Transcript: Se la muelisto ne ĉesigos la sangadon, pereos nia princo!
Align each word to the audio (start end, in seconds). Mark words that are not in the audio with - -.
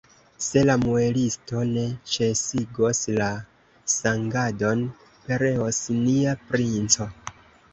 Se 0.43 0.61
la 0.67 0.75
muelisto 0.83 1.65
ne 1.73 1.83
ĉesigos 2.13 3.01
la 3.17 3.29
sangadon, 3.97 4.83
pereos 5.29 5.83
nia 5.99 6.35
princo! 6.49 7.09